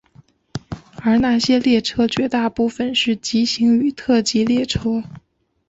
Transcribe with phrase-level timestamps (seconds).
[1.03, 5.03] 而那些列车绝大部分是急行与特急列车。